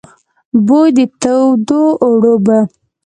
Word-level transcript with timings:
بوی 0.65 0.89
د 0.97 0.99
تودو 1.21 1.81
اوړو 2.05 2.35
به، 2.45 2.57